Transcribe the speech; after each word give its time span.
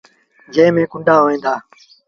جݩهݩ 0.53 0.73
ميݩ 0.75 0.89
ڪنڊآ 0.91 1.15
هوئين 1.21 1.39
دآ۔ 1.45 1.53